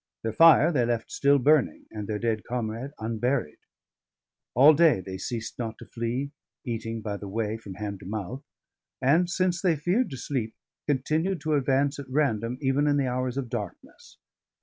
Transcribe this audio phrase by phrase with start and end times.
[0.23, 3.59] Their fire they left still burning, and their dead comrade unburied.
[4.55, 6.31] All day they ceased not to flee,
[6.65, 8.43] eating by the way, from hand to mouth;
[8.99, 10.55] and since they feared to sleep,
[10.87, 14.17] continued to advance at random even in the hours of darkness.